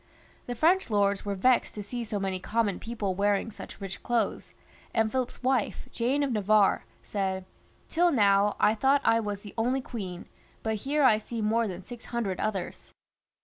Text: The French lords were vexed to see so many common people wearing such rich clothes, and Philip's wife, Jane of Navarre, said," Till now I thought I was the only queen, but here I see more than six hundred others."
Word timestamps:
The 0.47 0.55
French 0.55 0.89
lords 0.89 1.25
were 1.25 1.35
vexed 1.35 1.75
to 1.75 1.83
see 1.83 2.03
so 2.03 2.19
many 2.19 2.39
common 2.39 2.79
people 2.79 3.13
wearing 3.13 3.51
such 3.51 3.79
rich 3.79 4.01
clothes, 4.01 4.51
and 4.95 5.11
Philip's 5.11 5.43
wife, 5.43 5.87
Jane 5.91 6.23
of 6.23 6.31
Navarre, 6.31 6.85
said," 7.03 7.45
Till 7.87 8.11
now 8.11 8.55
I 8.59 8.73
thought 8.73 9.01
I 9.05 9.19
was 9.19 9.41
the 9.41 9.53
only 9.59 9.79
queen, 9.79 10.25
but 10.63 10.77
here 10.87 11.03
I 11.03 11.19
see 11.19 11.39
more 11.39 11.67
than 11.67 11.85
six 11.85 12.05
hundred 12.05 12.39
others." 12.39 12.91